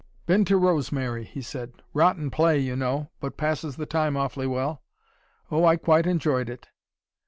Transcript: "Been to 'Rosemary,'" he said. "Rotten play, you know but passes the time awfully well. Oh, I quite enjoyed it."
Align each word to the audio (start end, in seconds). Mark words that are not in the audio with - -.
"Been 0.25 0.45
to 0.45 0.57
'Rosemary,'" 0.57 1.25
he 1.25 1.43
said. 1.43 1.73
"Rotten 1.93 2.31
play, 2.31 2.57
you 2.57 2.75
know 2.75 3.11
but 3.19 3.37
passes 3.37 3.75
the 3.75 3.85
time 3.85 4.17
awfully 4.17 4.47
well. 4.47 4.81
Oh, 5.51 5.63
I 5.63 5.75
quite 5.77 6.07
enjoyed 6.07 6.49
it." 6.49 6.67